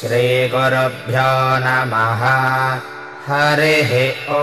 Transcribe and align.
श्रीगुरुभ्यो 0.00 1.30
नमः। 1.62 2.22
हरिः 3.26 3.90
ओ 4.34 4.38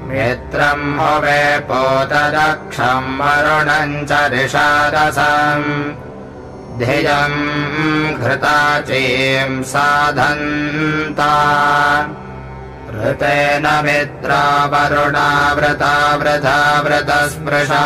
मित्रम् 0.04 0.98
भवे 0.98 1.58
पोतदक्षम् 1.58 3.18
वरुणम् 3.18 4.06
च 4.06 4.32
ऋषादसम्। 4.32 5.92
धियम् 6.78 8.14
घृताचीम् 8.22 9.62
साधन्ता 9.62 11.32
ऋतेन 13.00 13.84
मित्रा 13.84 14.64
वरुणा 14.64 15.52
वृता 15.52 16.16
वृथा 16.16 16.80
वृतस्पृशा। 16.80 17.84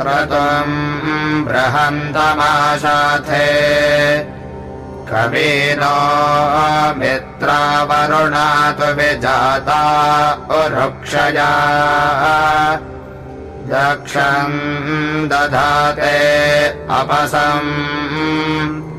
क्रतुम् 0.00 1.44
बृहन्तमाशाथे। 1.44 3.48
कवीनो 5.12 5.94
मित्रा 6.98 7.82
वरुणातु 7.82 8.86
विजाता 8.86 9.82
उरुक्षया। 10.32 11.50
दक्षम् 13.66 15.28
दधाते 15.28 16.68
अपसम् 16.68 18.97